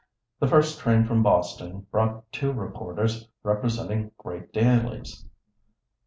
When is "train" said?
0.79-1.05